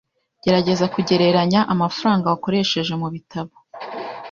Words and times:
Gerageza 0.43 0.85
kugereranya 0.93 1.59
amafaranga 1.73 2.25
wakoresheje 2.31 2.93
mubitabo. 3.01 3.53